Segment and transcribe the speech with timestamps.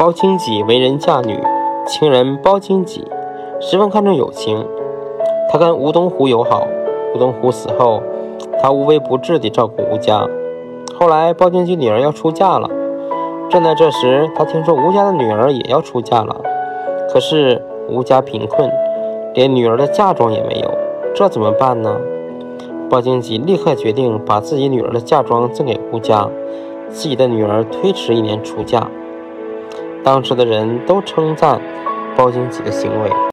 [0.00, 1.38] 包青己为人嫁女，
[1.86, 3.06] 情人包青己
[3.60, 4.66] 十分看重友情。
[5.52, 6.66] 他跟吴东湖友好，
[7.14, 8.02] 吴东湖死后，
[8.62, 10.26] 他无微不至地照顾吴家。
[10.98, 12.70] 后来包青己女儿要出嫁了，
[13.50, 16.34] 正在这时，他听说吴家的女儿也要出嫁了。
[17.12, 18.70] 可是吴家贫困，
[19.34, 20.70] 连女儿的嫁妆也没有，
[21.14, 21.94] 这怎么办呢？
[22.88, 26.26] 包青吉立刻决定把自己女儿的嫁妆赠给吴家，
[26.88, 28.88] 自己的女儿推迟一年出嫁。
[30.02, 31.60] 当时的人都称赞
[32.16, 33.20] 包青起的行为。